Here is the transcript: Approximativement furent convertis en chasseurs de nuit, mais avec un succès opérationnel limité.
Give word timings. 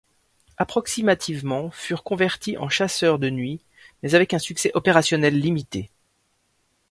Approximativement 0.57 1.69
furent 1.69 2.01
convertis 2.03 2.57
en 2.57 2.69
chasseurs 2.69 3.19
de 3.19 3.29
nuit, 3.29 3.61
mais 4.01 4.15
avec 4.15 4.33
un 4.33 4.39
succès 4.39 4.71
opérationnel 4.73 5.39
limité. 5.39 5.91